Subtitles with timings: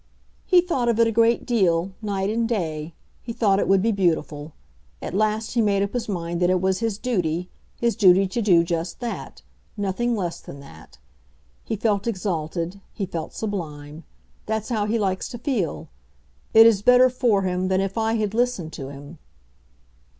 [0.47, 2.95] "He thought of it a great deal, night and day.
[3.21, 4.53] He thought it would be beautiful.
[4.99, 8.41] At last he made up his mind that it was his duty, his duty to
[8.41, 10.97] do just that—nothing less than that.
[11.63, 14.03] He felt exalted; he felt sublime.
[14.47, 15.87] That's how he likes to feel.
[16.51, 19.19] It is better for him than if I had listened to him."